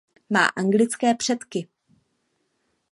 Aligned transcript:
Má 0.29 0.45
anglické 0.45 1.15
předky. 1.15 1.67